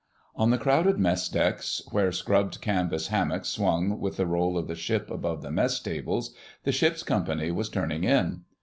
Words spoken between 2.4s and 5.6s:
canvas hammocks swung with the roll of the ship above the